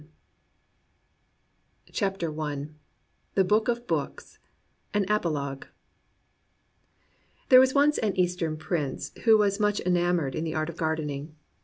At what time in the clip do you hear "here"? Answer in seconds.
7.51-7.59